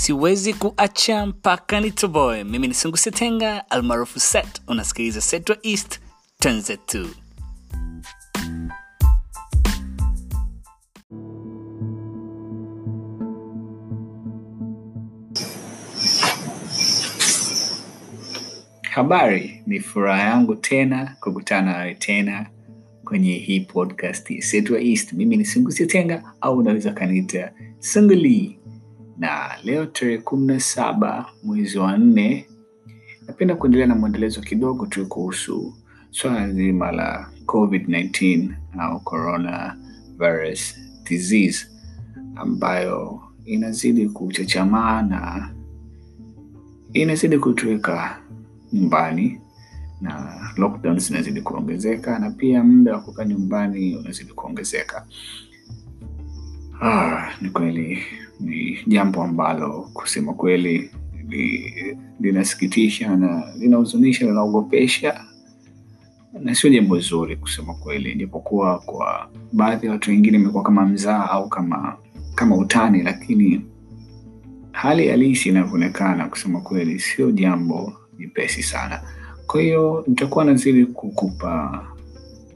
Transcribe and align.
siwezi 0.00 0.54
kuacha 0.54 1.26
mpaka 1.26 1.80
nitoboe. 1.80 2.44
Mimi 2.44 2.68
ni 2.68 2.74
Sungu 2.74 2.96
Setenga 2.96 3.70
almaarufu 3.70 4.20
Set, 4.20 4.62
unasikiliza 4.68 5.20
Setwa 5.20 5.56
East 5.62 6.00
Tanzetu. 6.38 7.08
Habari, 18.82 19.62
ni 19.66 19.80
furaha 19.80 20.22
yangu 20.22 20.54
tena 20.56 21.16
kukutana 21.20 21.72
nawe 21.72 21.94
tena 21.94 22.46
kwenye 23.04 23.32
hii 23.34 23.60
podcast 23.60 24.30
ya 24.30 24.42
Setwa 24.42 24.80
East. 24.80 25.12
Mimi 25.12 25.36
ni 25.36 25.44
sungusetenga 25.44 26.22
au 26.40 26.58
unaweza 26.58 26.92
kaniita 26.92 27.52
Sunguli, 27.78 28.59
na 29.20 29.50
leo 29.64 29.86
tarehe 29.86 30.18
kumi 30.18 30.46
na 30.46 30.60
saba 30.60 31.26
mwezi 31.42 31.78
wa 31.78 31.98
nne 31.98 32.46
napenda 33.26 33.54
kuendelea 33.56 33.86
na 33.86 33.94
mwendelezo 33.94 34.40
kidogo 34.40 34.86
tu 34.86 35.06
kuhusu 35.06 35.74
swala 36.10 36.52
zima 36.52 36.92
la 36.92 37.30
COVID-19 37.46 38.48
au 38.78 39.00
coronavirus 39.00 40.76
disease 41.04 41.66
ambayo 42.36 43.20
inazidi 43.44 44.08
kuchachamaa 44.08 45.02
na 45.02 45.50
inazidi 46.92 47.38
kutuweka 47.38 48.20
nyumbani 48.72 49.40
na 50.00 50.40
lockdown 50.56 50.98
zinazidi 50.98 51.40
kuongezeka 51.40 52.18
na 52.18 52.30
pia 52.30 52.64
muda 52.64 52.92
wa 52.92 53.00
kukaa 53.00 53.24
nyumbani 53.24 53.96
unazidi 53.96 54.32
kuongezeka. 54.32 55.06
Ah, 56.82 57.28
ni 57.40 57.50
kweli 57.50 57.98
ni 58.40 58.78
jambo 58.86 59.22
ambalo 59.22 59.90
kusema 59.92 60.34
kweli 60.34 60.90
li- 61.28 61.96
linasikitisha 62.20 63.16
na 63.16 63.44
linahuzunisha, 63.58 64.26
linaogopesha 64.26 65.24
na 66.42 66.54
sio 66.54 66.70
jambo 66.70 66.98
zuri 66.98 67.36
kusema 67.36 67.74
kweli, 67.74 68.14
japokuwa 68.14 68.78
kwa 68.78 69.30
baadhi 69.52 69.86
ya 69.86 69.92
watu 69.92 70.10
wengine 70.10 70.38
imekuwa 70.38 70.62
kama 70.62 70.86
mzaa 70.86 71.30
au 71.30 71.48
kama 71.48 71.96
kama 72.34 72.56
utani, 72.56 73.02
lakini 73.02 73.64
hali 74.72 75.08
halisi 75.08 75.48
inavyoonekana 75.48 76.28
kusema 76.28 76.60
kweli 76.60 76.98
sio 76.98 77.30
jambo 77.30 77.92
jepesi 78.18 78.62
sana. 78.62 79.02
Kwa 79.46 79.60
hiyo 79.62 80.04
nitakuwa 80.06 80.44
nazidi 80.44 80.86
kukupa 80.86 81.84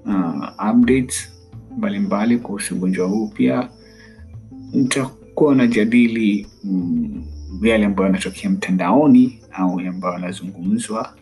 uh, 0.06 0.70
updates 0.70 1.32
mbalimbali 1.78 2.38
kuhusu 2.38 2.74
ugonjwa 2.74 3.08
huu. 3.08 3.28
Pia 3.28 3.68
nitakuwa 5.34 5.50
wanajadili 5.50 6.46
mm, 6.64 7.24
yale 7.62 7.86
ambayo 7.86 8.06
yanatokea 8.06 8.50
mtandaoni 8.50 9.40
au 9.52 9.80
ambayo 9.80 10.14
yanazungumzwa 10.14 11.14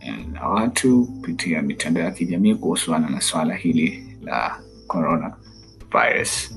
eh, 0.00 0.14
na 0.32 0.48
watu 0.48 1.06
kupitia 1.06 1.62
mitandao 1.62 2.04
ya 2.04 2.10
kijamii 2.10 2.54
kuhusiana 2.54 3.08
na 3.10 3.20
swala 3.20 3.54
hili 3.54 4.16
la 4.22 4.60
corona 4.86 5.36
virus. 5.92 6.50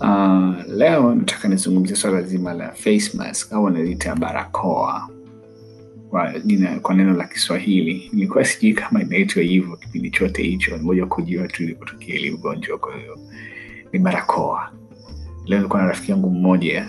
Uh, 0.00 0.54
leo 0.76 1.14
nataka 1.14 1.48
nizungumzia 1.48 1.96
swala 1.96 2.22
zima 2.22 2.52
la 2.54 2.72
face 2.72 3.10
mask 3.16 3.52
au 3.52 3.64
wanaita 3.64 4.16
barakoa 4.16 5.08
kwa 6.10 6.38
jina 6.40 6.80
kwa 6.80 6.94
neno 6.94 7.12
la 7.12 7.24
Kiswahili. 7.24 8.10
Nilikuwa 8.12 8.44
sijui 8.44 8.72
kama 8.72 9.02
inaitwa 9.02 9.42
hivyo 9.42 9.76
kipindi 9.76 10.10
chote 10.10 10.42
hicho, 10.42 10.78
moja 10.78 11.06
kujua 11.06 11.48
tu 11.48 11.62
ilipotokea 11.62 12.14
ili 12.14 12.30
ugonjwa. 12.30 12.78
Kwa 12.78 12.96
hiyo 12.96 13.18
ni 13.92 13.98
barakoa. 13.98 14.72
Leo 15.46 15.58
nilikuwa 15.58 15.82
na 15.82 15.88
rafiki 15.88 16.10
yangu 16.10 16.30
mmoja. 16.30 16.86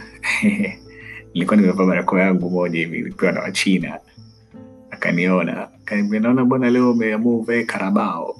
Nilikuwa 1.33 1.57
nimevaa 1.57 1.85
barakoa 1.85 2.21
yangu 2.21 2.49
moja 2.49 2.79
hivi, 2.79 2.97
nilipewa 2.97 3.31
na 3.31 3.41
Wachina, 3.41 3.99
akaniona. 4.91 5.61
Akaniambia, 5.81 6.19
naona 6.19 6.45
bwana, 6.45 6.69
leo 6.69 6.91
umeamua 6.91 7.33
uvae 7.35 7.63
karabao. 7.63 8.35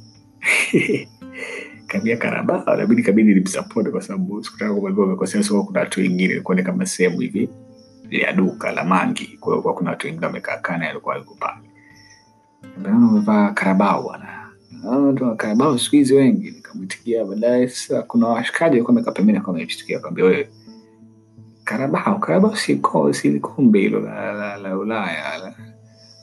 Kaambia 1.88 2.18
karabao, 2.18 2.76
nabidi 2.78 3.04
kabidi 3.04 3.34
nimsapoti 3.34 3.90
kwa 3.90 4.02
sababu 4.02 4.44
sikutaka 4.44 4.74
kumwambia 4.74 5.04
umekosea. 5.06 5.44
Sio 5.44 5.64
kuna 5.64 5.80
watu 5.80 6.00
wengine, 6.00 6.42
ni 6.56 6.64
kama 6.64 6.86
sehemu 6.86 7.20
hivi 7.20 7.50
ya 8.10 8.34
duka 8.34 8.72
la 8.72 8.84
mangi, 8.84 9.38
kwa 9.40 9.56
hiyo 9.58 9.74
kuna 9.74 9.90
watu 9.90 10.08
wengine 10.08 10.26
wamekaa 10.26 10.58
kana, 10.58 10.90
alikuwa 10.90 11.18
yuko 11.18 11.36
pale, 11.40 11.62
umevaa 12.90 13.52
karabao 13.52 14.04
bwana. 14.04 14.43
"Ah, 14.86 14.98
watu 14.98 15.24
wa 15.24 15.80
siku 15.80 15.96
hizi 15.96 16.14
wengi. 16.14 16.52
Nikamwitikia 16.52 17.26
baadaye. 17.26 17.68
Sasa 17.70 18.02
kuna 18.02 18.28
washikaji 18.28 18.70
walikuwa 18.72 18.96
wamekaa 18.96 19.12
pembeni, 19.12 19.38
akawa 19.38 19.58
ameshtukia, 19.58 19.98
akamwambia 19.98 20.26
wewe, 20.26 20.50
karabao 21.64 22.20
karabao 22.20 22.56
si 22.56 22.76
ko 22.76 23.12
kombe 23.42 23.80
hilo 23.80 24.00
la, 24.00 24.32
la, 24.34 24.58
la 24.58 24.78
Ulaya 24.78 25.38
la, 25.38 25.56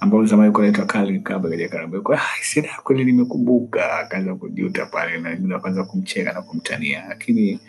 ambao 0.00 0.24
zamani 0.24 0.52
kunaitwa 0.52 0.86
Carling 0.86 1.18
Cup 1.24 1.42
kaja 1.50 1.68
karabao 1.68 2.00
kwa 2.00 2.20
sina 2.42 2.68
kweli, 2.84 3.04
nimekumbuka. 3.04 3.98
Akaanza 3.98 4.34
kujuta 4.34 4.86
pale 4.86 5.18
na 5.20 5.28
wengine 5.28 5.54
wakaanza 5.54 5.84
kumcheka 5.84 6.32
na 6.32 6.42
kumtania, 6.42 7.04
lakini 7.08 7.60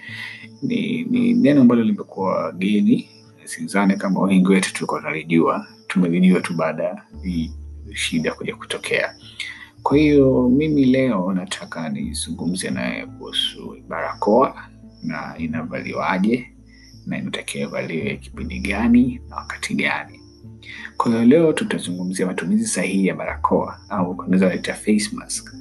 ni, 0.61 1.03
ni 1.03 1.33
neno 1.33 1.61
ambalo 1.61 1.83
limekuwa 1.83 2.51
geni. 2.51 3.09
Sidhani 3.43 3.95
kama 3.97 4.19
wengi 4.19 4.47
wetu 4.47 4.73
tulikuwa 4.73 4.99
tunalijua, 4.99 5.67
tumelijua 5.87 6.39
tu 6.41 6.53
baada 6.53 6.83
ya 6.83 7.01
shida 7.93 8.33
kuja 8.33 8.55
kutokea. 8.55 9.15
Kwa 9.83 9.97
hiyo 9.97 10.49
mimi 10.49 10.85
leo 10.85 11.33
nataka 11.33 11.89
nizungumze 11.89 12.69
naye 12.69 13.05
kuhusu 13.05 13.77
barakoa 13.89 14.55
na 15.03 15.35
inavaliwaje 15.37 16.47
na 17.05 17.17
inatakiwa 17.17 17.63
ivaliwe 17.63 18.15
kipindi 18.17 18.59
gani 18.59 19.21
na 19.29 19.35
wakati 19.35 19.75
gani. 19.75 20.19
Kwa 20.97 21.11
hiyo 21.11 21.25
leo 21.25 21.53
tutazungumzia 21.53 22.25
matumizi 22.27 22.67
sahihi 22.67 23.07
ya 23.07 23.15
barakoa 23.15 23.79
au 23.89 24.15
kunaweza 24.15 24.49
kuita 24.49 24.73
face 24.73 25.09
mask, 25.13 25.55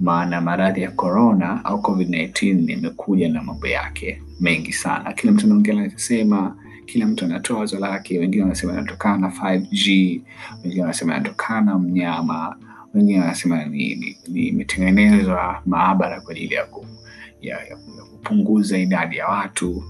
maana 0.00 0.40
maradhi 0.40 0.82
ya 0.82 0.90
corona 0.90 1.64
au 1.64 1.78
covid-19 1.78 2.70
imekuja 2.72 3.28
na 3.28 3.42
mambo 3.42 3.66
yake 3.66 4.22
mengi 4.40 4.72
sana. 4.72 5.12
Kila 5.12 5.32
mtu 5.32 5.46
anaongea 5.46 5.74
anachosema, 5.74 6.56
kila 6.86 7.06
mtu 7.06 7.24
anatoa 7.24 7.58
wazo 7.60 7.78
lake. 7.78 8.18
Wengine 8.18 8.42
wanasema 8.42 8.72
inatokana 8.72 9.16
na 9.18 9.28
5G, 9.28 10.20
wengine 10.62 10.80
wanasema 10.82 11.14
inatokana 11.16 11.60
na 11.60 11.78
mnyama, 11.78 12.56
wengine 12.94 13.20
wanasema 13.20 13.64
ni 13.64 13.94
ni- 13.94 14.16
ni 14.28 14.46
imetengenezwa 14.46 15.62
maabara 15.66 16.20
kwa 16.20 16.30
ajili 16.32 16.54
ya, 16.54 16.64
ku, 16.64 16.86
ya, 17.40 17.56
ya, 17.56 17.64
ya 17.70 17.76
kupunguza 18.12 18.78
idadi 18.78 19.16
ya 19.16 19.28
watu 19.28 19.84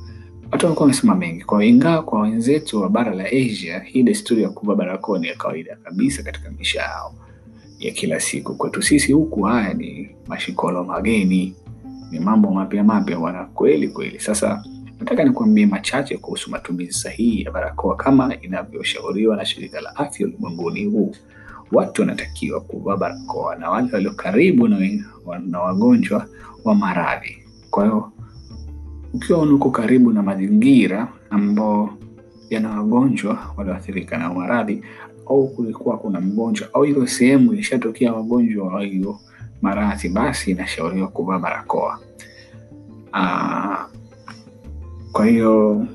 watu 0.52 0.66
walikuwa 0.66 0.86
wamesema 0.86 1.14
mengi 1.14 1.44
kwao, 1.44 1.62
ingawa 1.62 2.02
kwa 2.02 2.20
wenzetu 2.20 2.80
wa 2.82 2.88
bara 2.90 3.14
la 3.14 3.24
Asia 3.24 3.78
hii 3.78 4.02
desturi 4.02 4.42
ya 4.42 4.48
kuvaa 4.48 4.74
barakoa 4.74 5.18
ni 5.18 5.26
ya 5.26 5.34
kawaida 5.34 5.76
kabisa 5.76 6.22
katika 6.22 6.50
maisha 6.50 6.80
yao 6.82 7.14
ya 7.78 7.90
kila 7.92 8.20
siku. 8.20 8.54
Kwetu 8.54 8.82
sisi 8.82 9.12
huku 9.12 9.42
haya 9.42 9.74
ni 9.74 10.10
mashikolo 10.26 10.84
mageni, 10.84 11.54
ni 12.10 12.20
mambo 12.20 12.50
mapya 12.50 12.84
mapya 12.84 13.18
bwana, 13.18 13.44
kweli 13.44 13.88
kweli. 13.88 14.20
Sasa 14.20 14.64
nataka 14.98 15.24
nikuambie 15.24 15.66
machache 15.66 16.16
kuhusu 16.18 16.50
matumizi 16.50 16.92
sahihi 16.92 17.42
ya 17.42 17.50
barakoa 17.50 17.96
kama 17.96 18.40
inavyoshauriwa 18.40 19.36
na 19.36 19.44
shirika 19.44 19.80
la 19.80 19.96
afya 19.96 20.26
ulimwenguni. 20.26 20.84
Huu 20.84 21.14
watu 21.74 22.02
wanatakiwa 22.02 22.60
kuvaa 22.60 22.96
barakoa 22.96 23.56
na 23.56 23.70
wale 23.70 23.88
walio 23.92 24.10
karibu 24.12 24.68
na, 24.68 25.60
wagonjwa 25.60 26.26
wa 26.64 26.74
maradhi. 26.74 27.38
Kwa 27.70 27.84
hiyo 27.84 28.12
ukiwa 29.14 29.42
uko 29.42 29.70
karibu 29.70 30.12
na 30.12 30.22
mazingira 30.22 31.08
ambao 31.30 31.90
yana 32.50 32.70
wagonjwa 32.70 33.38
walioathirika 33.56 34.18
na 34.18 34.34
maradhi 34.34 34.82
au 35.26 35.48
kulikuwa 35.48 35.98
kuna 35.98 36.20
mgonjwa 36.20 36.68
au 36.74 36.82
hiyo 36.82 37.06
sehemu 37.06 37.52
ilishatokea 37.52 38.12
wagonjwa 38.12 38.66
wa 38.66 38.82
hiyo 38.82 39.18
maradhi, 39.62 40.08
basi 40.08 40.50
inashauriwa 40.50 41.08
kuvaa 41.08 41.38
barakoa. 41.38 41.98
Aa, 43.12 43.86
kwa 45.12 45.26
hiyo 45.26 45.86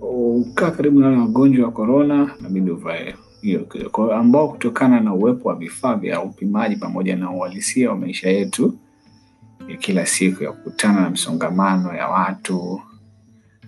ukaa 0.00 0.70
karibu 0.70 1.00
na 1.00 1.08
wagonjwa 1.20 1.66
wa 1.66 1.72
korona, 1.72 2.30
nabidi 2.40 2.70
uvae 2.70 3.14
hiyo. 3.40 3.66
Kwa 3.92 4.16
ambao 4.16 4.48
kutokana 4.48 5.00
na 5.00 5.14
uwepo 5.14 5.48
wa 5.48 5.54
vifaa 5.54 5.94
vya 5.94 6.22
upimaji 6.22 6.76
pamoja 6.76 7.16
na 7.16 7.30
uhalisia 7.30 7.90
wa 7.90 7.96
maisha 7.96 8.30
yetu 8.30 8.78
ya 9.68 9.76
kila 9.76 10.06
siku 10.06 10.44
ya 10.44 10.52
kukutana 10.52 11.00
na 11.00 11.10
msongamano 11.10 11.94
ya 11.94 12.08
watu, 12.08 12.80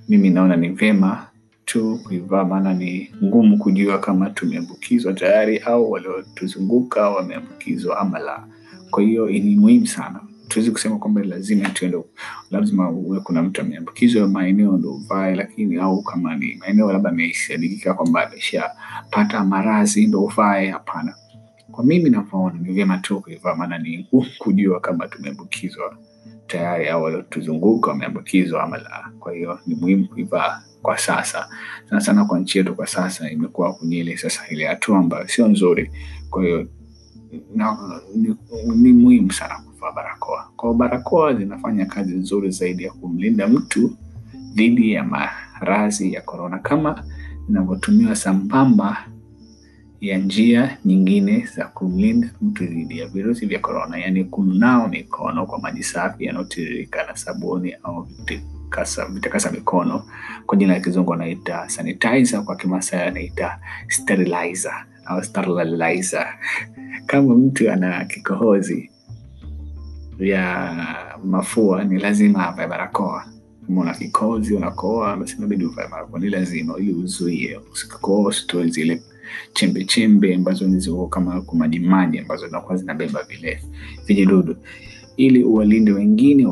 mimi 0.08 0.30
naona 0.30 0.56
ni 0.56 0.68
vyema 0.68 1.26
tu 1.64 2.00
kuivaa, 2.04 2.44
maana 2.44 2.74
ni 2.74 3.10
ngumu 3.24 3.58
kujua 3.58 3.98
kama 3.98 4.30
tumeambukizwa 4.30 5.12
tayari 5.12 5.58
au 5.58 5.90
waliotuzunguka 5.90 7.10
wameambukizwa 7.10 7.98
ama 7.98 8.18
la. 8.18 8.46
Kwa 8.90 9.02
hiyo 9.02 9.26
ni 9.30 9.56
muhimu 9.56 9.86
sana, 9.86 10.20
tuwezi 10.50 10.70
kusema 10.70 10.98
kwamba 10.98 11.22
lazima 11.22 11.68
tuende, 11.68 11.98
lazima 12.50 12.90
uwe 12.90 13.20
kuna 13.20 13.42
mtu 13.42 13.60
ameambukizwa 13.60 14.28
maeneo 14.28 14.76
ndo 14.76 14.92
uvae, 14.94 15.34
lakini 15.34 15.76
au 15.76 16.02
kama 16.02 16.36
ni 16.36 16.54
maeneo 16.54 16.92
labda 16.92 17.10
amesadikika 17.10 17.94
kwamba 17.94 18.26
ameshapata 18.26 19.44
maradhi 19.44 20.06
ndo 20.06 20.22
uvae. 20.24 20.70
Hapana, 20.70 21.14
kwa 21.72 21.84
mimi 21.84 22.10
navyoona 22.10 22.58
ni 22.58 22.72
vyema 22.72 22.98
tu 22.98 23.20
kuivaa, 23.20 23.54
maana 23.54 23.78
ni 23.78 23.98
ngumu 23.98 24.26
kujua 24.38 24.80
kama 24.80 25.08
tumeambukizwa 25.08 25.96
tayari 26.46 26.88
au 26.88 27.02
waliotuzunguka 27.02 27.90
wameambukizwa 27.90 28.62
ama 28.62 28.76
la. 28.78 29.10
Kwa 29.18 29.32
hiyo 29.32 29.58
ni 29.66 29.74
muhimu 29.74 30.08
kuivaa 30.08 30.62
kwa 30.82 30.98
sasa 30.98 31.48
sana 31.88 32.00
sana 32.00 32.24
kwa 32.24 32.38
nchi 32.40 32.58
yetu 32.58 32.74
kwa 32.74 32.86
sasa 32.86 33.30
imekuwa 33.30 33.72
kwenye 33.74 34.16
sasa 34.16 34.48
ile 34.50 34.66
hatua 34.66 34.98
ambayo 34.98 35.28
sio 35.28 35.48
nzuri. 35.48 35.90
Kwa 36.30 36.42
hiyo 36.44 36.68
ni 38.76 38.92
muhimu 38.92 39.32
sana 39.32 39.60
kuvaa 39.80 39.92
barakoa. 39.92 40.50
Kwa 40.56 40.74
barakoa 40.74 41.34
zinafanya 41.34 41.86
kazi 41.86 42.14
nzuri 42.14 42.50
zaidi 42.50 42.84
ya 42.84 42.92
kumlinda 42.92 43.48
mtu 43.48 43.96
dhidi 44.54 44.92
ya 44.92 45.04
maradhi 45.04 46.12
ya 46.12 46.20
korona 46.22 46.58
kama 46.58 47.04
inavyotumiwa 47.48 48.16
sambamba 48.16 49.06
ya 50.00 50.18
njia 50.18 50.78
nyingine 50.84 51.46
za 51.56 51.64
kumlinda 51.64 52.28
mtu 52.42 52.64
dhidi 52.66 52.98
ya 52.98 53.06
virusi 53.08 53.46
vya 53.46 53.58
korona, 53.58 53.98
yaani 53.98 54.24
kunao 54.24 54.88
mikono 54.88 55.46
kwa 55.46 55.58
maji 55.60 55.82
safi 55.82 56.24
yanayotiririka 56.24 57.06
na 57.06 57.16
sabuni 57.16 57.74
au 57.82 58.02
vitakasa, 58.02 59.06
vitakasa 59.06 59.50
mikono. 59.50 60.04
Kwa 60.46 60.58
jina 60.58 60.74
la 60.74 60.80
kizungu 60.80 61.10
wanaita 61.10 61.68
sanitizer, 61.68 62.44
kwa 62.44 62.56
kimasai 62.56 63.00
anaita 63.08 63.58
sterilizer 63.88 64.86
au 65.04 65.24
sterilizer. 65.24 66.26
Kama 67.06 67.34
mtu 67.34 67.70
ana 67.70 68.04
kikohozi 68.04 68.90
ya 70.20 70.76
mafua, 71.24 71.84
ni 71.84 71.98
lazima 71.98 72.48
avae 72.48 72.66
barakoa. 72.66 73.24
Kama 73.66 73.80
una 73.80 73.94
kikozi 73.94 74.54
unakoa, 74.54 75.16
basi 75.16 75.36
inabidi 75.38 75.64
uvae 75.64 75.88
barakoa, 75.88 76.20
ni 76.20 76.28
lazima, 76.30 76.74
ili 76.78 76.92
uzuie 76.92 77.60
usikohoe, 77.72 78.26
usitoe 78.26 78.66
zile 78.68 79.02
chembe 79.52 79.84
chembe 79.84 80.34
ambazo 80.34 80.66
nizio 80.66 81.06
kama 81.06 81.40
kumajimaji 81.42 82.18
ambazo 82.18 82.46
zinakuwa 82.46 82.76
zinabeba 82.76 83.22
vile 83.22 83.62
vijidudu, 84.06 84.56
ili 85.16 85.44
uwalinde 85.44 85.92
wengine 85.92 86.46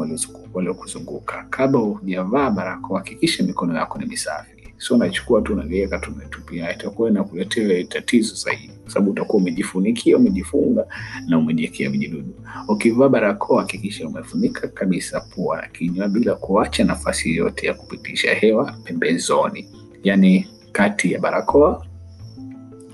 waliokuzunguka. 0.55 1.47
Kabla 1.51 1.81
hujavaa 1.81 2.51
barakoa, 2.51 2.99
hakikisha 2.99 3.45
mikono 3.45 3.75
yako 3.77 3.99
ni 3.99 4.07
misafi, 4.07 4.58
sio 4.79 4.97
unachukua 4.97 5.43
tu 5.43 5.53
unaliweka 5.53 5.99
tu 5.99 6.13
unatupia, 6.17 6.75
itakuwa 6.75 7.11
inakuletea 7.11 7.85
tatizo 7.85 8.35
zaidi, 8.35 8.71
kwa 8.83 8.91
sababu 8.93 9.11
utakuwa 9.11 9.37
umejifunikia, 9.43 10.17
umejifunga 10.17 10.87
na 11.29 11.39
umejiwekea 11.39 11.91
vijidudu. 11.91 12.35
Ukivaa 12.69 13.09
barakoa, 13.09 13.61
hakikisha 13.61 14.09
umefunika 14.09 14.69
kabisa 14.69 15.21
pua 15.21 15.61
na 15.63 15.69
kinywa 15.69 16.09
bila 16.09 16.35
kuacha 16.35 16.85
nafasi 16.85 17.37
yoyote 17.37 17.67
ya 17.67 17.75
kupitisha 17.75 18.35
hewa 18.35 18.73
pembezoni, 18.85 19.69
yaani 20.03 20.47
kati 20.73 21.13
ya 21.13 21.19
barakoa 21.21 21.87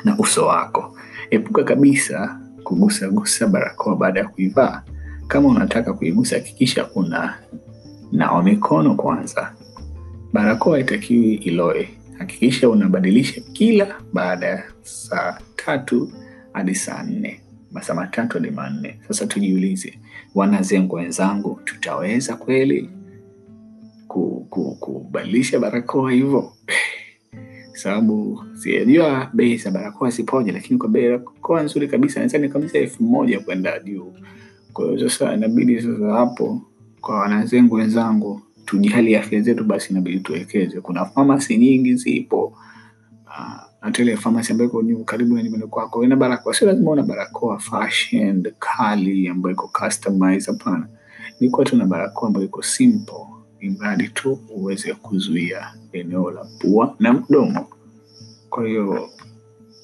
na 0.04 0.18
uso 0.18 0.46
wako. 0.46 0.96
Epuka 1.30 1.64
kabisa 1.64 2.40
kugusagusa 2.64 3.46
barakoa 3.46 3.96
baada 3.96 4.20
ya 4.20 4.28
kuivaa. 4.28 4.82
Kama 5.28 5.48
unataka 5.48 5.92
kuigusa, 5.92 6.36
hakikisha 6.36 6.90
una 6.94 7.34
nawa 8.12 8.42
mikono 8.42 8.94
kwanza. 8.94 9.52
Barakoa 10.34 10.72
haitakiwi 10.74 11.34
iloe. 11.34 11.88
Hakikisha 12.18 12.68
unabadilisha 12.70 13.40
kila 13.40 14.00
baada 14.12 14.46
ya 14.46 14.64
saa 14.82 15.38
tatu 15.56 16.12
hadi 16.52 16.74
saa 16.74 17.02
nne, 17.02 17.40
masaa 17.72 17.94
matatu 17.94 18.38
hadi 18.38 18.50
manne. 18.50 18.98
Sasa 19.08 19.26
tujiulize, 19.26 19.98
wanazengwa 20.34 21.00
wenzangu, 21.00 21.60
tutaweza 21.64 22.36
kweli 22.36 22.90
ku- 24.08 24.46
ku- 24.50 24.76
kubadilisha 24.80 25.58
barakoa 25.60 26.12
hivyo? 26.12 26.52
sababu 27.82 28.44
sijajua 28.54 29.30
bei 29.34 29.56
za 29.56 29.70
barakoa 29.70 30.10
zipoje, 30.10 30.52
lakini 30.52 30.78
kwa 30.78 30.88
bei 30.88 31.02
barakoa 31.08 31.62
nzuri 31.62 31.88
kabisa 31.88 32.20
nadhani 32.20 32.48
kabisa 32.48 32.78
elfu 32.78 33.02
moja 33.02 33.40
kwenda 33.40 33.78
juu. 33.78 34.12
Kwa 34.72 34.86
hiyo 34.86 35.08
sasa 35.10 35.34
inabidi 35.34 35.82
sasa 35.82 36.06
hapo 36.12 36.62
kwa 37.00 37.18
wanazengu 37.20 37.74
wenzangu 37.74 38.40
tujali 38.64 39.16
afya 39.16 39.40
zetu, 39.40 39.64
basi 39.64 39.90
inabidi 39.92 40.20
tuwekeze. 40.20 40.80
Kuna 40.80 41.04
famasi 41.04 41.56
nyingi 41.58 41.94
zipo, 41.94 42.44
uh, 43.26 43.60
hata 43.80 44.16
famasi 44.16 44.52
ambayo 44.52 44.70
iko 44.70 45.04
karibu 45.04 45.34
na 45.36 45.42
nyumbani 45.42 45.66
kwako 45.66 46.04
ina 46.04 46.16
barakoa. 46.16 46.54
Sio 46.54 46.66
lazima 46.66 46.90
una 46.90 47.02
barakoa 47.02 47.58
fashion 47.58 48.52
kali 48.58 49.28
ambayo 49.28 49.52
iko 49.52 49.68
customized, 49.68 50.46
hapana. 50.46 50.88
Ni 51.40 51.50
kuwa 51.50 51.64
tu 51.66 51.76
na 51.76 51.86
barakoa 51.86 52.26
ambayo 52.28 52.46
iko 52.46 52.62
simple, 52.62 53.26
imradi 53.60 54.08
tu 54.08 54.38
uweze 54.50 54.94
kuzuia 54.94 55.74
eneo 55.92 56.30
la 56.30 56.44
pua 56.60 56.96
na 56.98 57.12
mdomo. 57.12 57.66
Kwa 58.50 58.66
hiyo 58.66 59.08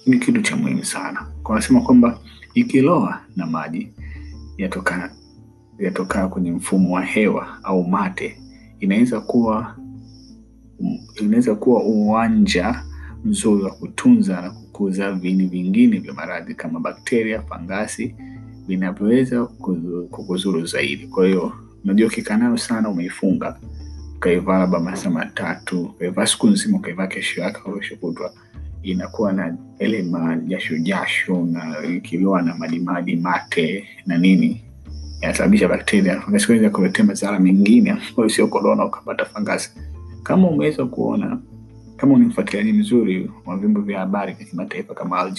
ni 0.06 0.18
kitu 0.18 0.42
cha 0.42 0.56
muhimu 0.56 0.84
sana. 0.84 1.26
Wanasema 1.44 1.80
kwamba 1.80 2.18
ikiloa 2.54 3.20
na 3.36 3.46
maji 3.46 3.92
yatokana 4.58 5.10
yatokaa 5.78 6.28
kwenye 6.28 6.50
mfumo 6.52 6.94
wa 6.94 7.02
hewa 7.02 7.58
au 7.62 7.84
mate, 7.84 8.39
inaweza 8.80 9.20
kuwa 9.20 9.76
inaweza 11.20 11.54
kuwa 11.54 11.82
uwanja 11.84 12.84
mzuri 13.24 13.62
wa 13.64 13.70
kutunza 13.70 14.40
na 14.40 14.50
kukuza 14.50 15.12
viini 15.12 15.46
vingine 15.46 15.98
vya 15.98 16.14
maradhi 16.14 16.54
kama 16.54 16.80
bakteria, 16.80 17.42
fangasi 17.42 18.14
vinavyoweza 18.66 19.44
kukuzuru 20.10 20.66
zaidi. 20.66 21.06
Kwa 21.06 21.26
hiyo 21.26 21.52
unajua, 21.84 22.06
ukikaa 22.08 22.36
nayo 22.36 22.56
sana, 22.56 22.88
umeifunga 22.88 23.56
ukaivaa 24.16 24.58
labda 24.58 24.80
masaa 24.80 25.10
matatu, 25.10 25.82
ukaivaa 25.82 26.26
siku 26.26 26.46
nzima, 26.46 26.76
ukaivaa 26.78 27.06
kesho 27.06 27.40
yake 27.40 27.58
au 27.66 27.78
kesho 27.78 27.96
kutwa, 27.96 28.32
inakuwa 28.82 29.32
na 29.32 29.56
ele 29.78 30.02
majasho 30.02 30.78
jasho 30.78 31.46
na 31.46 31.84
ikiloa 31.96 32.42
na 32.42 32.54
majimaji 32.54 33.16
mate 33.16 33.88
na 34.06 34.18
nini, 34.18 34.62
yanasababisha 35.20 35.68
bakteria 35.68 36.20
fangasi 36.20 36.70
kuletea 36.70 37.04
madhara 37.04 37.38
mengine 37.40 37.90
ambayo 37.90 38.28
sio 38.28 38.46
korona, 38.46 38.84
ukapata 38.84 39.24
fangasi. 39.24 39.70
Kama 40.22 40.48
umeweza 40.48 40.84
kuona 40.86 41.38
kama 41.96 42.18
ni 42.18 42.24
mfuatiliaji 42.24 42.72
mzuri 42.72 43.30
wa 43.46 43.56
vyombo 43.56 43.80
vya 43.80 43.98
habari 44.00 44.32
vya 44.32 44.46
kimataifa 44.46 44.94
kama 44.94 45.18
Al 45.18 45.32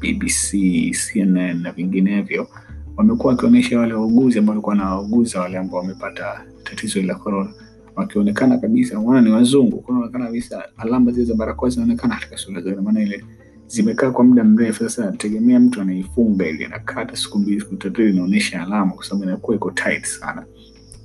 BBC, 0.00 0.50
CNN 0.92 1.60
na 1.62 1.72
vinginevyo, 1.72 2.48
wamekuwa 2.96 3.32
wakionyesha 3.32 3.78
wale 3.78 3.94
wauguzi 3.94 4.38
ambao 4.38 4.52
walikuwa 4.52 4.76
wanawauguza 4.76 5.40
wale 5.40 5.58
ambao 5.58 5.80
wamepata 5.80 6.40
tatizo 6.64 7.02
la 7.02 7.14
korona 7.14 7.50
wakionekana 7.96 8.58
kabisa, 8.58 8.98
wana 8.98 9.20
ni 9.20 9.30
wazungu, 9.30 9.80
kunaonekana 9.80 10.24
kabisa 10.26 10.64
alama 10.76 11.10
zile 11.12 11.24
za 11.26 11.34
barakoa 11.34 11.68
zinaonekana 11.70 12.14
katika 12.14 12.36
sura 12.36 12.60
zao, 12.60 12.72
ile 13.02 13.24
zimekaa 13.70 14.10
kwa 14.10 14.24
muda 14.24 14.44
mrefu. 14.44 14.78
Sasa 14.84 15.04
nategemea 15.04 15.60
mtu 15.60 15.80
anaifunga 15.80 16.46
ili 16.48 16.64
anakata 16.64 17.16
siku 17.16 17.38
mbili 17.38 17.60
siku 17.60 17.76
tatu, 17.76 18.02
inaonyesha 18.08 18.62
alama, 18.62 18.92
kwa 18.92 19.04
sababu 19.04 19.24
inakuwa 19.24 19.56
iko 19.56 19.70
tight 19.70 20.04
sana 20.04 20.46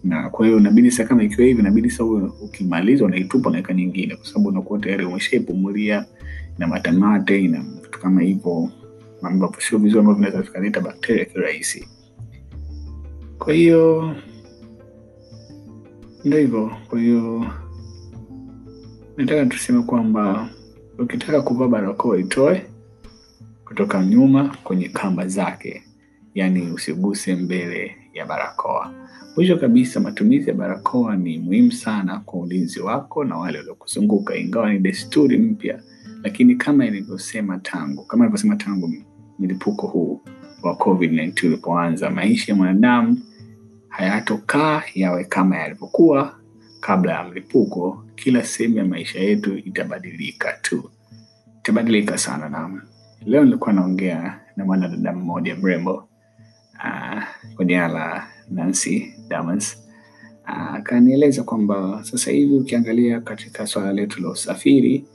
na 0.05 0.29
kwa 0.29 0.45
hiyo 0.45 0.57
inabidi 0.59 0.91
sasa, 0.91 1.05
kama 1.09 1.23
ikiwa 1.23 1.47
hivi, 1.47 1.59
inabidi 1.59 1.89
sasa 1.89 2.03
ukimaliza 2.41 3.05
unaitupa 3.05 3.49
unaweka 3.49 3.73
nyingine, 3.73 4.15
kwa 4.15 4.25
sababu 4.25 4.49
unakuwa 4.49 4.79
tayari 4.79 5.05
umeshaipumulia 5.05 6.05
na 6.57 6.67
matamate 6.67 7.47
na 7.47 7.63
vitu 7.83 7.99
kama 7.99 8.21
hivyo 8.21 8.69
ambapo 9.21 9.61
sio 9.61 9.77
vizuri, 9.77 9.99
ambavyo 9.99 10.15
vinaweza 10.25 10.41
vikaleta 10.41 10.81
bakteria 10.81 11.25
kirahisi. 11.25 11.87
Kwa 13.37 13.53
hiyo 13.53 14.15
ndio 16.25 16.39
hivyo. 16.39 16.71
Kwa 16.89 16.99
hiyo 16.99 17.45
nataka 19.17 19.45
tuseme 19.45 19.83
kwamba 19.83 20.49
ukitaka 20.99 21.41
kuvaa 21.41 21.67
barakoa 21.67 22.17
itoe 22.19 22.65
kutoka 23.65 24.05
nyuma 24.05 24.57
kwenye 24.63 24.89
kamba 24.89 25.27
zake, 25.27 25.83
yaani 26.35 26.71
usiguse 26.71 27.35
mbele 27.35 27.95
ya 28.13 28.25
barakoa. 28.25 28.93
Mwisho 29.35 29.57
kabisa, 29.57 29.99
matumizi 29.99 30.49
ya 30.49 30.55
barakoa 30.55 31.15
ni 31.15 31.37
muhimu 31.39 31.71
sana 31.71 32.19
kwa 32.19 32.39
ulinzi 32.39 32.79
wako 32.79 33.23
na 33.23 33.37
wale 33.37 33.57
waliokuzunguka, 33.57 34.35
ingawa 34.37 34.73
ni 34.73 34.79
desturi 34.79 35.37
mpya, 35.37 35.83
lakini 36.23 36.55
kama 36.55 36.85
ilivyosema 36.85 37.57
tangu 37.59 38.03
kama 38.05 38.23
ilivyosema 38.25 38.55
tangu 38.55 38.93
milipuko 39.39 39.87
huu 39.87 40.21
wa 40.63 40.73
COVID-19 40.73 41.47
ulipoanza, 41.47 42.09
maisha 42.09 42.51
ya 42.51 42.55
mwanadamu 42.57 43.19
hayatokaa 43.89 44.83
yawe 44.93 45.23
kama 45.23 45.57
yalivyokuwa 45.57 46.39
kabla 46.79 47.11
ya 47.13 47.23
mlipuko. 47.23 48.04
Kila 48.15 48.43
sehemu 48.43 48.77
ya 48.77 48.85
maisha 48.85 49.19
yetu 49.19 49.57
itabadilika 49.57 50.53
tu, 50.61 50.89
itabadilika 51.59 52.17
sana. 52.17 52.49
Na 52.49 52.81
leo 53.25 53.43
nilikuwa 53.45 53.73
naongea 53.73 54.39
na 54.55 54.65
mwanadada 54.65 55.13
mmoja 55.13 55.55
mrembo 55.55 56.09
ah, 56.79 57.21
kwa 57.55 57.65
jina 57.65 57.87
la 57.87 58.27
Nancy 58.51 59.13
Damas 59.27 59.85
Ah, 60.47 60.69
akanieleza 60.73 61.43
kwamba 61.43 62.03
sasa 62.03 62.31
hivi 62.31 62.53
ukiangalia 62.55 63.21
katika 63.21 63.67
swala 63.67 63.93
letu 63.93 64.21
la 64.21 64.29
usafiri 64.29 65.05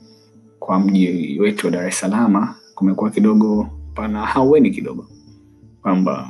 kwa 0.59 0.81
mji 0.81 1.37
wetu 1.41 1.67
wa 1.67 1.73
Dar 1.73 1.87
es 1.89 2.01
Salaam 2.01 2.55
kumekuwa 2.75 3.11
kidogo 3.11 3.69
pana 3.95 4.27
haueni 4.27 4.71
kidogo, 4.71 5.07
kwamba 5.83 6.29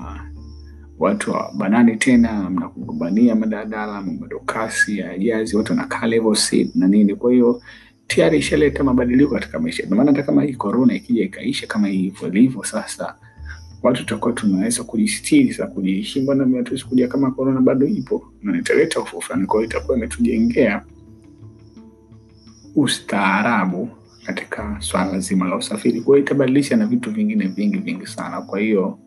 watu 1.00 1.33
hawabanani 1.33 1.97
tena, 1.97 2.50
mnakugombania 2.50 3.35
madaladala, 3.35 4.02
mwendokasi 4.02 4.99
ya 4.99 5.19
jazi, 5.19 5.57
watu 5.57 5.73
wanakaa 5.73 6.07
level 6.07 6.35
seat 6.35 6.75
na 6.75 6.88
nini. 6.88 7.14
Kwa 7.14 7.33
hiyo 7.33 7.62
tayari 8.07 8.38
ishaleta 8.38 8.85
mabadiliko 8.85 9.35
katika 9.35 9.59
maisha. 9.59 9.83
Ndio 9.83 9.97
maana 9.97 10.11
hata 10.11 10.23
kama 10.23 10.42
hii 10.42 10.52
corona 10.54 10.95
ikija 10.95 11.25
ikaisha 11.25 11.66
kama 11.66 11.88
hivyo 11.88 12.28
ilivyo 12.28 12.64
sasa, 12.64 13.14
watu 13.83 14.00
tutakuwa 14.00 14.33
tunaweza 14.33 14.85
kujistiri 14.85 15.52
sasa, 15.52 15.66
kujiheshimu. 15.66 16.26
Bwana, 16.26 16.45
mimi 16.45 16.59
hatuwezi 16.59 16.85
kuja 16.85 17.09
kama 17.09 17.30
corona 17.30 17.61
bado 17.61 17.87
ipo 17.87 18.33
na 18.42 18.59
italeta 18.59 19.00
hofu. 19.00 19.16
Kwa 19.47 19.61
hiyo 19.61 19.62
itakuwa 19.64 19.97
imetujengea 19.99 20.85
ustaarabu 22.76 23.88
katika 24.26 24.76
swala 24.80 25.19
zima 25.19 25.49
la 25.49 25.57
usafiri. 25.57 26.00
Kwa 26.00 26.16
hiyo 26.16 26.26
itabadilisha 26.26 26.76
na 26.76 26.87
vitu 26.87 27.11
vingine 27.11 27.47
vingi 27.47 27.78
vingi 27.78 28.07
sana. 28.07 28.42
Kwa 28.42 28.61
hiyo 28.61 28.99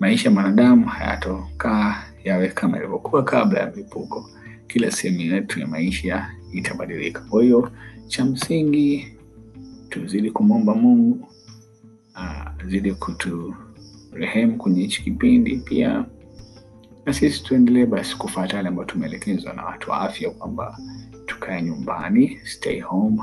maisha 0.00 0.28
ya 0.28 0.34
mwanadamu 0.34 0.86
hayatokaa 0.86 2.02
yawe 2.24 2.48
kama 2.48 2.78
ilivyokuwa 2.78 3.24
kabla 3.24 3.60
ya 3.60 3.70
mlipuko. 3.70 4.30
Kila 4.66 4.90
sehemu 4.90 5.20
yetu 5.20 5.60
ya 5.60 5.66
maisha 5.66 6.30
itabadilika. 6.52 7.20
Kwa 7.20 7.42
hiyo 7.42 7.70
cha 8.06 8.24
msingi 8.24 9.16
tuzidi 9.88 10.30
kumwomba 10.30 10.74
Mungu 10.74 11.28
azidi 12.64 12.92
kuturehemu 12.94 14.56
kwenye 14.58 14.80
hichi 14.82 15.02
kipindi, 15.02 15.56
pia 15.56 16.04
na 17.06 17.12
sisi 17.12 17.42
tuendelee 17.44 17.86
basi 17.86 18.16
kufuata 18.16 18.56
yale 18.56 18.68
ambayo 18.68 18.86
tumeelekezwa 18.88 19.52
na 19.54 19.64
watu 19.64 19.90
wa 19.90 20.00
afya 20.00 20.30
kwamba 20.30 20.78
tukae 21.26 21.62
nyumbani, 21.62 22.38
stay 22.44 22.80
home. 22.80 23.22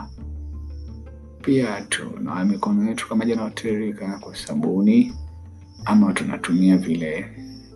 Pia 1.41 1.81
tunawa 1.81 2.45
mikono 2.45 2.89
yetu 2.89 3.09
kama 3.09 3.25
yanayotiririka 3.25 4.19
kwa 4.19 4.35
sabuni, 4.35 5.13
ama 5.85 6.13
tunatumia 6.13 6.77
vile 6.77 7.25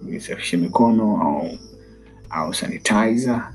visafishe 0.01 0.57
mikono 0.57 1.21
au 1.21 1.49
au 2.29 2.53
sanitizer. 2.53 3.53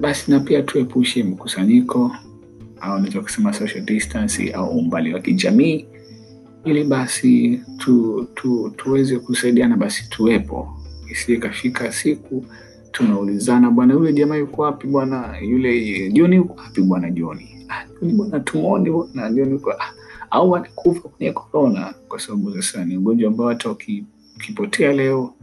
Basi 0.00 0.30
na 0.30 0.40
pia 0.40 0.62
tuepushe 0.62 1.22
mkusanyiko 1.24 2.12
au 2.80 2.98
naweza 2.98 3.20
kusema 3.20 3.52
social 3.52 3.84
distance 3.84 4.52
au 4.52 4.78
umbali 4.78 5.14
wa 5.14 5.20
kijamii, 5.20 5.86
ili 6.64 6.84
basi 6.84 7.60
tu, 7.78 8.26
tu, 8.34 8.72
tuweze 8.76 9.18
kusaidiana, 9.18 9.76
basi 9.76 10.08
tuwepo, 10.10 10.68
isije 11.10 11.34
ikafika 11.34 11.92
siku 11.92 12.44
tunaulizana, 12.92 13.70
bwana 13.70 13.94
yule 13.94 14.12
jamaa 14.12 14.36
yuko 14.36 14.62
wapi? 14.62 14.86
Bwana 14.86 15.38
yule 15.38 16.10
Joni 16.12 16.36
yuko 16.36 16.54
wapi? 16.62 16.82
Bwana 16.82 17.10
Joni, 17.10 17.66
ah, 17.68 17.84
Joni 18.00 18.12
bwana 18.14 18.40
tumuone 18.40 18.90
bwana 18.90 19.30
Joni 19.32 19.50
yuko 19.50 19.70
ah, 19.72 19.92
au 20.32 20.50
wanakufa 20.50 21.08
kwenye 21.08 21.32
korona, 21.32 21.94
kwa 22.08 22.20
sababu 22.20 22.52
sasa 22.62 22.84
ni 22.84 22.96
ugonjwa 22.96 23.28
ambao 23.30 23.48
hata 23.48 23.70
ukipotea 24.36 24.92
leo 24.92 25.34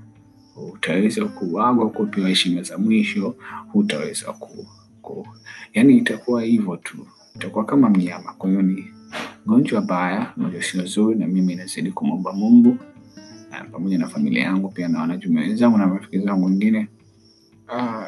utaweza 0.74 1.26
kuagwa 1.26 1.90
kupewa 1.90 2.30
heshima 2.30 2.62
za 2.62 2.78
mwisho, 2.78 3.36
hutaweza 3.74 4.34
ku, 4.34 4.68
ku 5.02 5.28
yani 5.74 5.98
itakuwa 5.98 6.44
hivyo 6.44 6.78
tu, 6.78 7.08
itakuwa 7.36 7.66
kama 7.66 7.90
mnyama. 7.90 8.34
Kwa 8.34 8.50
hiyo 8.50 8.62
ni 8.62 8.86
gonjwa 9.46 9.82
baya, 9.82 10.34
gonjwa 10.38 10.64
sio 10.64 10.86
zuri, 10.86 11.20
na 11.20 11.28
mimi 11.28 11.56
nazidi 11.56 11.92
kumwomba 11.92 12.34
Mungu 12.34 12.78
pamoja 13.72 13.98
na 13.98 14.08
familia 14.08 14.44
yangu 14.44 14.70
pia 14.70 14.88
na 14.88 15.02
wanajumuia 15.02 15.44
wenzangu 15.48 15.78
na 15.78 15.88
marafiki 15.88 16.20
zangu 16.20 16.46
wengine 16.46 16.88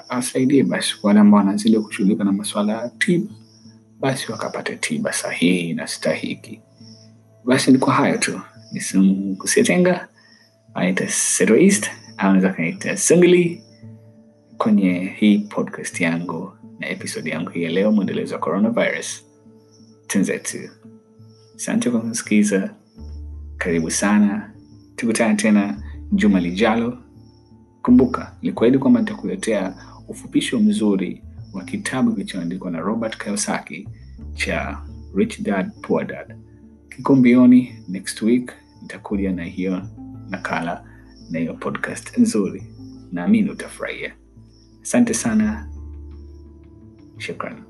asaidie 0.09 0.63
basi 0.63 0.93
wale 1.03 1.19
ambao 1.19 1.37
wanazidi 1.37 1.79
kushughulika 1.79 2.23
na 2.23 2.31
masuala 2.31 2.73
ya 2.73 2.89
tiba, 2.89 3.31
basi 3.99 4.31
wakapate 4.31 4.75
tiba 4.75 5.13
sahihi 5.13 5.73
na 5.73 5.87
stahiki. 5.87 6.61
Basi 7.45 7.71
ni 7.71 7.77
hayo 7.79 8.17
tu, 8.17 8.41
nisikusetenga 8.71 10.07
aita 10.73 11.07
Seto 11.07 11.55
East 11.57 11.89
au 12.17 12.29
naweza 12.29 12.49
kaita 12.53 12.97
Singli 12.97 13.63
kwenye 14.57 14.99
hii 15.15 15.39
podcast 15.39 16.01
yangu 16.01 16.53
na 16.79 16.89
episode 16.89 17.29
yangu 17.29 17.49
hii 17.49 17.63
ya 17.63 17.69
leo, 17.71 17.91
mwendelezo 17.91 18.35
wa 18.35 18.41
coronavirus 18.41 19.25
tenzetu. 20.07 20.57
Asante 21.55 21.89
kwa 21.89 22.01
kusikiza, 22.01 22.73
karibu 23.57 23.91
sana, 23.91 24.51
tukutane 24.95 25.35
tena 25.35 25.83
juma 26.11 26.39
lijalo. 26.39 26.97
Kumbuka, 27.81 28.35
nilikuahidi 28.41 28.77
kwamba 28.77 28.99
nitakuletea 28.99 29.75
ufupisho 30.07 30.59
mzuri 30.59 31.23
wa 31.53 31.63
kitabu 31.63 32.13
kilichoandikwa 32.13 32.71
na 32.71 32.79
Robert 32.79 33.17
Kiyosaki 33.23 33.89
cha 34.33 34.81
Rich 35.15 35.41
Dad 35.41 35.71
Poor 35.81 36.05
Dad. 36.07 36.35
Kiko 36.95 37.15
mbioni, 37.15 37.75
next 37.87 38.21
week 38.21 38.51
nitakuja 38.81 39.31
na 39.31 39.43
hiyo 39.43 39.81
nakala 40.29 40.85
na 41.29 41.39
hiyo 41.39 41.53
podcast 41.53 42.17
nzuri, 42.17 42.63
naamini 43.11 43.49
utafurahia. 43.49 44.15
Asante 44.81 45.13
sana, 45.13 45.69
shukran. 47.17 47.63